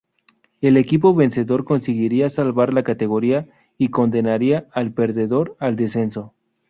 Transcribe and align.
El 0.61 0.77
equipo 0.77 1.13
vencedor 1.13 1.63
conseguiría 1.63 2.27
salvar 2.27 2.73
la 2.73 2.81
categoría 2.81 3.47
y 3.77 3.89
condenaría 3.89 4.67
al 4.73 4.95
perdedor 4.95 5.55
al 5.59 5.75
descenso. 5.75 6.33